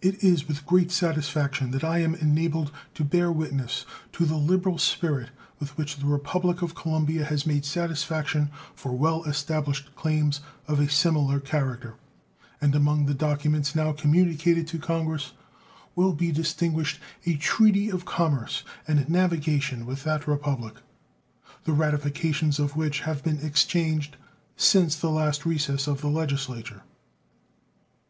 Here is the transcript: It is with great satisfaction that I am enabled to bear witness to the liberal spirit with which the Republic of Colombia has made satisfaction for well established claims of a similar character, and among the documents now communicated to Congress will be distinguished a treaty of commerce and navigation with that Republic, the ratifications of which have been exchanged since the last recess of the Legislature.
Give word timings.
It 0.00 0.24
is 0.24 0.48
with 0.48 0.64
great 0.64 0.90
satisfaction 0.90 1.72
that 1.72 1.84
I 1.84 1.98
am 1.98 2.14
enabled 2.14 2.72
to 2.94 3.04
bear 3.04 3.30
witness 3.30 3.84
to 4.12 4.24
the 4.24 4.38
liberal 4.38 4.78
spirit 4.78 5.28
with 5.60 5.76
which 5.76 5.96
the 5.98 6.06
Republic 6.06 6.62
of 6.62 6.74
Colombia 6.74 7.26
has 7.26 7.44
made 7.44 7.66
satisfaction 7.66 8.48
for 8.74 8.96
well 8.96 9.24
established 9.24 9.94
claims 9.94 10.40
of 10.66 10.80
a 10.80 10.88
similar 10.88 11.38
character, 11.38 11.96
and 12.62 12.74
among 12.74 13.04
the 13.04 13.12
documents 13.12 13.74
now 13.74 13.92
communicated 13.92 14.66
to 14.68 14.78
Congress 14.78 15.32
will 15.94 16.14
be 16.14 16.32
distinguished 16.32 16.98
a 17.26 17.36
treaty 17.36 17.90
of 17.90 18.06
commerce 18.06 18.62
and 18.88 19.06
navigation 19.10 19.84
with 19.84 20.02
that 20.04 20.26
Republic, 20.26 20.76
the 21.64 21.74
ratifications 21.74 22.58
of 22.58 22.74
which 22.74 23.00
have 23.00 23.22
been 23.22 23.40
exchanged 23.40 24.16
since 24.56 24.96
the 24.96 25.10
last 25.10 25.44
recess 25.44 25.86
of 25.86 26.00
the 26.00 26.08
Legislature. 26.08 26.84